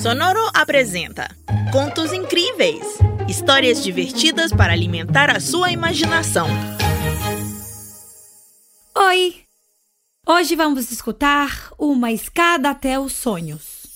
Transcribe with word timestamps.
Sonoro 0.00 0.48
apresenta 0.54 1.26
Contos 1.72 2.12
Incríveis 2.12 2.86
histórias 3.28 3.82
divertidas 3.82 4.52
para 4.52 4.72
alimentar 4.72 5.28
a 5.28 5.40
sua 5.40 5.72
imaginação. 5.72 6.46
Oi! 8.96 9.42
Hoje 10.24 10.54
vamos 10.54 10.92
escutar 10.92 11.72
Uma 11.76 12.12
Escada 12.12 12.70
até 12.70 12.96
os 12.96 13.12
Sonhos. 13.12 13.88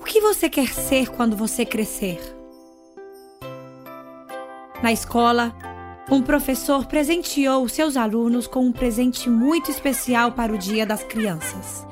O 0.00 0.04
que 0.04 0.18
você 0.22 0.48
quer 0.48 0.72
ser 0.72 1.10
quando 1.10 1.36
você 1.36 1.66
crescer? 1.66 2.18
Na 4.82 4.90
escola, 4.90 5.54
um 6.10 6.22
professor 6.22 6.86
presenteou 6.86 7.68
seus 7.68 7.94
alunos 7.94 8.46
com 8.46 8.64
um 8.64 8.72
presente 8.72 9.28
muito 9.28 9.70
especial 9.70 10.32
para 10.32 10.54
o 10.54 10.56
Dia 10.56 10.86
das 10.86 11.02
Crianças 11.04 11.86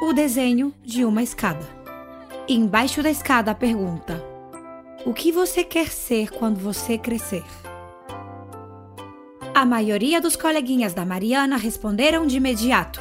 o 0.00 0.14
desenho 0.14 0.72
de 0.82 1.04
uma 1.04 1.22
escada. 1.22 1.68
Embaixo 2.48 3.02
da 3.02 3.10
escada 3.10 3.50
a 3.50 3.54
pergunta: 3.54 4.24
O 5.04 5.12
que 5.12 5.30
você 5.30 5.62
quer 5.62 5.88
ser 5.88 6.30
quando 6.30 6.58
você 6.58 6.96
crescer? 6.96 7.44
A 9.54 9.66
maioria 9.66 10.20
dos 10.20 10.36
coleguinhas 10.36 10.94
da 10.94 11.04
Mariana 11.04 11.58
responderam 11.58 12.26
de 12.26 12.38
imediato. 12.38 13.00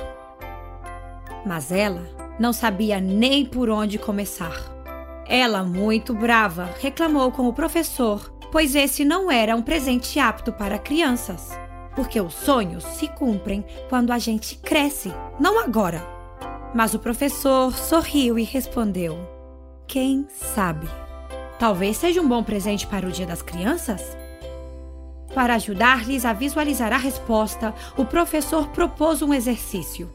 Mas 1.45 1.71
ela 1.71 2.03
não 2.37 2.51
sabia 2.51 2.99
nem 2.99 3.45
por 3.45 3.69
onde 3.69 3.97
começar. 3.97 4.53
Ela, 5.25 5.63
muito 5.63 6.13
brava, 6.13 6.69
reclamou 6.81 7.31
com 7.31 7.47
o 7.47 7.53
professor, 7.53 8.29
pois 8.51 8.75
esse 8.75 9.05
não 9.05 9.31
era 9.31 9.55
um 9.55 9.61
presente 9.61 10.19
apto 10.19 10.51
para 10.51 10.77
crianças. 10.77 11.57
Porque 11.95 12.19
os 12.19 12.33
sonhos 12.33 12.83
se 12.83 13.07
cumprem 13.07 13.63
quando 13.89 14.11
a 14.11 14.17
gente 14.17 14.57
cresce, 14.57 15.13
não 15.39 15.59
agora. 15.59 16.18
Mas 16.73 16.93
o 16.93 16.99
professor 16.99 17.73
sorriu 17.75 18.37
e 18.37 18.43
respondeu: 18.43 19.17
Quem 19.87 20.27
sabe? 20.29 20.87
Talvez 21.57 21.97
seja 21.97 22.21
um 22.21 22.27
bom 22.27 22.43
presente 22.43 22.85
para 22.85 23.07
o 23.07 23.11
Dia 23.11 23.25
das 23.25 23.41
Crianças? 23.41 24.01
Para 25.33 25.55
ajudar-lhes 25.55 26.25
a 26.25 26.33
visualizar 26.33 26.93
a 26.93 26.97
resposta, 26.97 27.73
o 27.97 28.05
professor 28.05 28.67
propôs 28.69 29.21
um 29.21 29.33
exercício. 29.33 30.13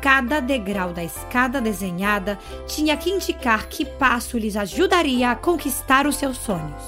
Cada 0.00 0.40
degrau 0.40 0.92
da 0.92 1.02
escada 1.02 1.60
desenhada 1.60 2.38
tinha 2.66 2.96
que 2.96 3.10
indicar 3.10 3.68
que 3.68 3.84
passo 3.84 4.36
lhes 4.36 4.56
ajudaria 4.56 5.30
a 5.30 5.36
conquistar 5.36 6.06
os 6.06 6.16
seus 6.16 6.36
sonhos. 6.36 6.82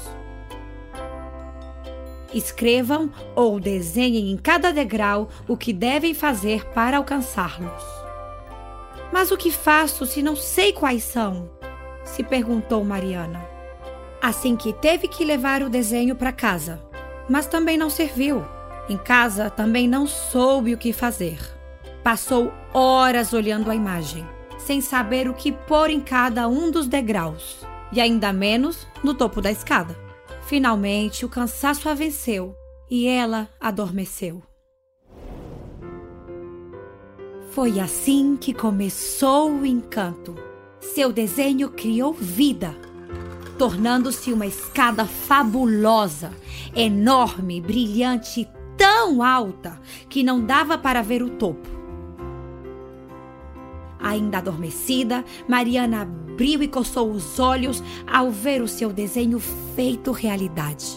Escrevam 2.34 3.10
ou 3.34 3.58
desenhem 3.58 4.30
em 4.30 4.36
cada 4.36 4.70
degrau 4.70 5.30
o 5.48 5.56
que 5.56 5.72
devem 5.72 6.12
fazer 6.12 6.66
para 6.72 6.98
alcançá-los. 6.98 8.05
Mas 9.12 9.30
o 9.30 9.36
que 9.36 9.50
faço 9.50 10.06
se 10.06 10.22
não 10.22 10.36
sei 10.36 10.72
quais 10.72 11.02
são? 11.02 11.50
se 12.04 12.22
perguntou 12.22 12.84
Mariana. 12.84 13.44
Assim 14.22 14.56
que 14.56 14.72
teve 14.72 15.08
que 15.08 15.24
levar 15.24 15.62
o 15.62 15.68
desenho 15.68 16.14
para 16.14 16.32
casa. 16.32 16.82
Mas 17.28 17.46
também 17.46 17.76
não 17.76 17.90
serviu. 17.90 18.44
Em 18.88 18.96
casa 18.96 19.50
também 19.50 19.88
não 19.88 20.06
soube 20.06 20.72
o 20.72 20.78
que 20.78 20.92
fazer. 20.92 21.38
Passou 22.02 22.52
horas 22.72 23.32
olhando 23.32 23.70
a 23.70 23.74
imagem, 23.74 24.24
sem 24.58 24.80
saber 24.80 25.28
o 25.28 25.34
que 25.34 25.50
pôr 25.50 25.90
em 25.90 26.00
cada 26.00 26.46
um 26.46 26.70
dos 26.70 26.86
degraus, 26.86 27.66
e 27.90 28.00
ainda 28.00 28.32
menos 28.32 28.86
no 29.02 29.12
topo 29.12 29.40
da 29.40 29.50
escada. 29.50 29.98
Finalmente, 30.46 31.24
o 31.24 31.28
cansaço 31.28 31.88
a 31.88 31.94
venceu 31.94 32.56
e 32.88 33.08
ela 33.08 33.48
adormeceu. 33.60 34.40
Foi 37.56 37.80
assim 37.80 38.36
que 38.36 38.52
começou 38.52 39.50
o 39.50 39.64
encanto. 39.64 40.34
Seu 40.78 41.10
desenho 41.10 41.70
criou 41.70 42.12
vida, 42.12 42.76
tornando-se 43.56 44.30
uma 44.30 44.46
escada 44.46 45.06
fabulosa, 45.06 46.32
enorme, 46.74 47.62
brilhante 47.62 48.42
e 48.42 48.48
tão 48.76 49.22
alta 49.22 49.80
que 50.06 50.22
não 50.22 50.44
dava 50.44 50.76
para 50.76 51.00
ver 51.00 51.22
o 51.22 51.30
topo. 51.30 51.66
Ainda 54.00 54.36
adormecida, 54.36 55.24
Mariana 55.48 56.02
abriu 56.02 56.62
e 56.62 56.68
coçou 56.68 57.10
os 57.10 57.40
olhos 57.40 57.82
ao 58.06 58.30
ver 58.30 58.60
o 58.60 58.68
seu 58.68 58.92
desenho 58.92 59.40
feito 59.74 60.12
realidade. 60.12 60.94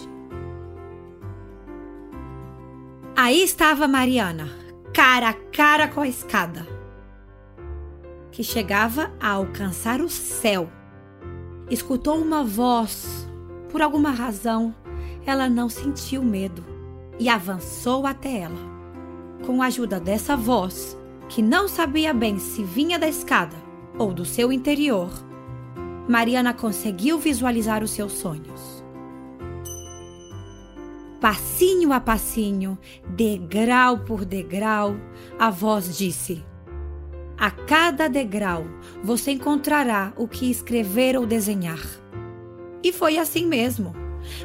Aí 3.16 3.41
estava 3.41 3.88
Mariana, 3.88 4.69
cara 5.59 5.90
com 5.90 6.00
a 6.00 6.08
escada, 6.08 6.66
que 8.31 8.42
chegava 8.42 9.12
a 9.20 9.31
alcançar 9.31 10.00
o 10.00 10.08
céu. 10.08 10.70
Escutou 11.70 12.18
uma 12.18 12.46
voz. 12.46 13.28
Por 13.70 13.81
alguma 13.81 14.09
razão, 14.09 14.74
ela 15.25 15.50
não 15.50 15.68
sentiu 15.68 16.24
medo 16.24 16.64
e 17.20 17.28
avançou 17.28 18.08
até 18.08 18.38
ela. 18.38 18.56
Com 19.46 19.62
a 19.62 19.66
ajuda 19.66 20.00
dessa 20.00 20.34
voz, 20.38 20.97
que 21.28 21.42
não 21.42 21.68
sabia 21.68 22.14
bem 22.14 22.40
se 22.40 22.64
vinha 22.64 22.97
da 22.97 23.09
escada 23.09 23.58
ou 23.97 24.14
do 24.14 24.24
seu 24.24 24.53
interior, 24.53 25.09
Mariana 26.08 26.53
conseguiu 26.53 27.20
visualizar 27.20 27.84
os 27.84 27.91
seus 27.91 28.14
sonhos 28.14 28.78
passinho 31.19 31.91
a 31.91 32.00
passinho, 32.00 32.78
degrau 33.09 34.00
por 34.00 34.24
degrau, 34.24 34.96
a 35.38 35.50
voz 35.50 35.97
disse: 35.97 36.44
A 37.38 37.52
cada 37.52 38.07
degrau 38.07 38.66
você 39.03 39.31
encontrará 39.31 40.13
o 40.18 40.28
que 40.28 40.50
escrever 40.50 41.18
ou 41.18 41.25
desenhar. 41.25 41.81
E 42.84 42.91
foi 42.91 43.18
assim 43.18 43.46
mesmo. 43.46 43.94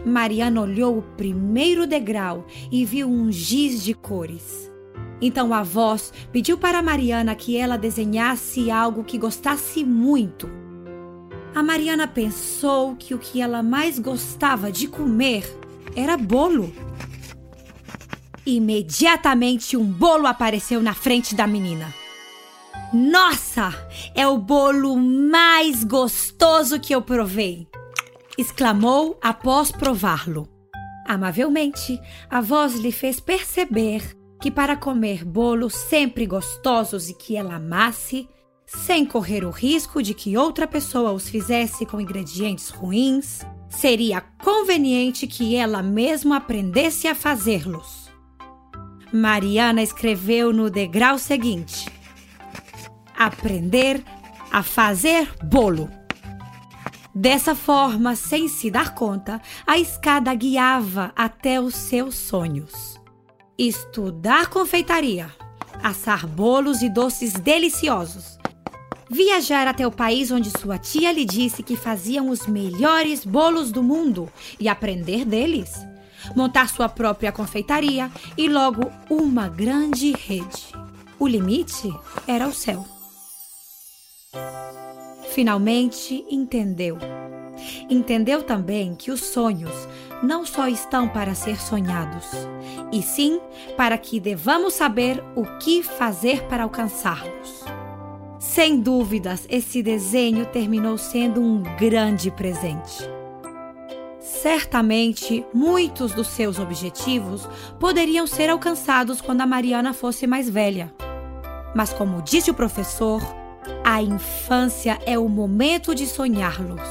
Mariana 0.05 0.61
olhou 0.61 0.99
o 0.99 1.03
primeiro 1.03 1.87
degrau 1.87 2.47
e 2.71 2.85
viu 2.85 3.09
um 3.09 3.31
giz 3.31 3.83
de 3.83 3.95
cores. 3.95 4.71
Então 5.21 5.55
a 5.55 5.63
voz 5.63 6.13
pediu 6.33 6.59
para 6.59 6.83
Mariana 6.83 7.35
que 7.35 7.57
ela 7.57 7.77
desenhasse 7.77 8.71
algo 8.71 9.05
que 9.05 9.19
gostasse 9.19 9.85
muito. 9.85 10.49
A 11.55 11.63
Mariana 11.63 12.09
pensou 12.09 12.97
que 12.97 13.15
o 13.15 13.19
que 13.19 13.41
ela 13.41 13.63
mais 13.63 13.99
gostava 13.99 14.73
de 14.73 14.89
comer 14.89 15.45
era 15.97 16.17
bolo. 16.17 16.73
Imediatamente 18.47 19.77
um 19.77 19.85
bolo 19.85 20.27
apareceu 20.27 20.83
na 20.83 20.95
frente 20.95 21.35
da 21.35 21.47
menina. 21.47 21.93
Nossa, 22.93 23.73
é 24.15 24.27
o 24.27 24.39
bolo 24.39 24.97
mais 24.97 25.83
gostoso 25.83 26.79
que 26.79 26.95
eu 26.95 27.03
provei! 27.03 27.67
exclamou 28.37 29.19
após 29.23 29.71
prová-lo. 29.71 30.49
Amavelmente, 31.07 32.01
a 32.31 32.41
voz 32.41 32.75
lhe 32.75 32.91
fez 32.91 33.21
perceber 33.21 34.17
que 34.41 34.51
para 34.51 34.77
comer 34.77 35.25
bolos 35.25 35.75
sempre 35.75 36.27
gostosos 36.27 37.09
e 37.09 37.15
que 37.15 37.37
ela 37.37 37.57
amasse, 37.57 38.29
sem 38.67 39.05
correr 39.05 39.45
o 39.45 39.51
risco 39.51 40.03
de 40.03 40.15
que 40.15 40.37
outra 40.37 40.67
pessoa 40.67 41.13
os 41.13 41.29
fizesse 41.29 41.87
com 41.87 42.01
ingredientes 42.01 42.71
ruins, 42.71 43.41
seria 43.77 44.21
conveniente 44.43 45.27
que 45.27 45.57
ela 45.57 45.83
mesma 45.83 46.37
aprendesse 46.37 47.07
a 47.07 47.15
fazê-los. 47.15 48.11
Mariana 49.13 49.83
escreveu 49.83 50.53
no 50.53 50.71
degrau 50.71 51.19
seguinte: 51.19 51.87
Aprender 53.17 54.03
a 54.51 54.63
fazer 54.63 55.29
bolo. 55.43 55.91
Dessa 57.15 57.55
forma, 57.55 58.17
sem 58.17 58.49
se 58.49 58.71
dar 58.71 58.95
conta, 58.95 59.41
a 59.65 59.79
escada 59.79 60.35
guiava 60.35 61.13
até 61.15 61.61
os 61.61 61.75
seus 61.75 62.17
sonhos. 62.17 63.01
Estudar 63.57 64.49
confeitaria, 64.49 65.31
assar 65.81 66.27
bolos 66.27 66.83
e 66.83 66.89
doces 66.89 67.35
deliciosos, 67.35 68.37
viajar 69.11 69.67
até 69.67 69.87
o 69.87 69.93
país 69.93 70.31
onde 70.31 70.51
sua 70.59 70.79
tia 70.79 71.13
lhe 71.13 71.25
disse 71.25 71.63
que 71.63 71.77
faziam 71.77 72.29
os 72.29 72.47
melhores 72.47 73.25
bolos 73.25 73.71
do 73.71 73.83
mundo 73.83 74.31
e 74.59 74.69
aprender 74.69 75.25
deles. 75.25 75.75
montar 76.35 76.71
sua 76.71 76.89
própria 76.89 77.31
confeitaria 77.31 78.11
e 78.37 78.49
logo 78.49 78.91
uma 79.11 79.47
grande 79.47 80.13
rede. 80.13 80.73
O 81.19 81.29
limite 81.29 81.93
era 82.27 82.49
o 82.49 82.53
céu. 82.53 82.87
Finalmente 85.35 86.25
entendeu. 86.31 86.99
Entendeu 87.91 88.43
também 88.43 88.95
que 88.95 89.11
os 89.11 89.21
sonhos 89.21 89.73
não 90.23 90.47
só 90.47 90.67
estão 90.67 91.09
para 91.09 91.35
ser 91.35 91.61
sonhados, 91.61 92.27
e 92.91 93.03
sim 93.03 93.41
para 93.77 93.99
que 93.99 94.19
devamos 94.19 94.75
saber 94.75 95.23
o 95.37 95.45
que 95.59 95.83
fazer 95.83 96.45
para 96.45 96.63
alcançá-los. 96.63 97.84
Sem 98.45 98.79
dúvidas, 98.79 99.47
esse 99.49 99.83
desenho 99.83 100.45
terminou 100.45 100.99
sendo 100.99 101.41
um 101.41 101.63
grande 101.79 102.31
presente. 102.31 103.03
Certamente, 104.21 105.45
muitos 105.53 106.13
dos 106.13 106.29
seus 106.29 106.59
objetivos 106.59 107.49
poderiam 107.81 108.27
ser 108.27 108.51
alcançados 108.51 109.23
quando 109.23 109.41
a 109.41 109.47
Mariana 109.47 109.95
fosse 109.95 110.27
mais 110.27 110.49
velha. 110.49 110.95
Mas, 111.75 111.95
como 111.95 112.21
disse 112.21 112.51
o 112.51 112.55
professor, 112.55 113.23
a 113.83 114.03
infância 114.03 115.01
é 115.07 115.19
o 115.19 115.27
momento 115.27 115.95
de 115.95 116.07
sonhá-los. 116.07 116.83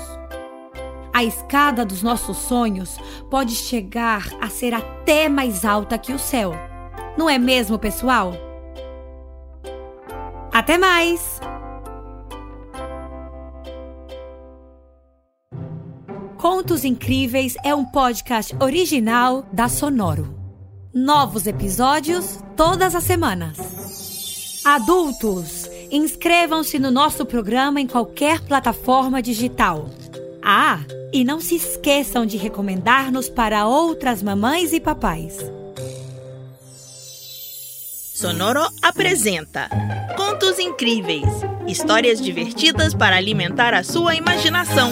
A 1.13 1.23
escada 1.23 1.85
dos 1.85 2.01
nossos 2.01 2.35
sonhos 2.37 2.97
pode 3.29 3.55
chegar 3.55 4.27
a 4.41 4.49
ser 4.49 4.73
até 4.73 5.29
mais 5.29 5.63
alta 5.63 5.99
que 5.99 6.13
o 6.13 6.19
céu. 6.19 6.51
Não 7.15 7.29
é 7.29 7.37
mesmo, 7.37 7.77
pessoal? 7.77 8.33
Até 10.63 10.77
mais! 10.77 11.41
Contos 16.37 16.85
Incríveis 16.85 17.57
é 17.65 17.75
um 17.75 17.83
podcast 17.83 18.55
original 18.61 19.45
da 19.51 19.67
Sonoro. 19.67 20.39
Novos 20.93 21.47
episódios 21.47 22.39
todas 22.55 22.95
as 22.95 23.03
semanas. 23.03 23.57
Adultos, 24.63 25.69
inscrevam-se 25.91 26.79
no 26.79 26.91
nosso 26.91 27.25
programa 27.25 27.81
em 27.81 27.85
qualquer 27.85 28.39
plataforma 28.39 29.21
digital. 29.21 29.89
Ah, 30.41 30.79
e 31.11 31.25
não 31.25 31.41
se 31.41 31.55
esqueçam 31.55 32.25
de 32.25 32.37
recomendar-nos 32.37 33.27
para 33.27 33.67
outras 33.67 34.23
mamães 34.23 34.71
e 34.71 34.79
papais. 34.79 35.39
Sonoro 38.13 38.71
apresenta 38.83 39.67
Contos 40.15 40.59
Incríveis 40.59 41.25
histórias 41.65 42.21
divertidas 42.21 42.93
para 42.93 43.15
alimentar 43.15 43.73
a 43.73 43.83
sua 43.83 44.13
imaginação. 44.13 44.91